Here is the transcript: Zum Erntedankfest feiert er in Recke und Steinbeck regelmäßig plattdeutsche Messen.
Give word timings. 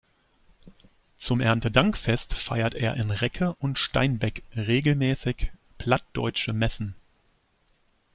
Zum 1.19 1.41
Erntedankfest 1.41 2.33
feiert 2.33 2.73
er 2.73 2.95
in 2.95 3.11
Recke 3.11 3.53
und 3.59 3.77
Steinbeck 3.77 4.41
regelmäßig 4.55 5.51
plattdeutsche 5.77 6.53
Messen. 6.53 6.95